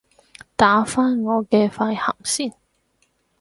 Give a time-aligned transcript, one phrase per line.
[0.55, 2.51] 打返我嘅快含先